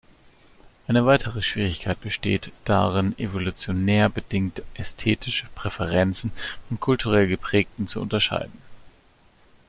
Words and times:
Eine 0.87 1.05
weitere 1.05 1.43
Schwierigkeit 1.43 2.01
besteht 2.01 2.51
darin, 2.65 3.13
evolutionär 3.19 4.09
bedingte 4.09 4.63
ästhetische 4.73 5.45
Präferenzen 5.53 6.31
von 6.67 6.79
kulturell 6.79 7.27
geprägten 7.27 7.87
zu 7.87 8.01
unterscheiden. 8.01 8.59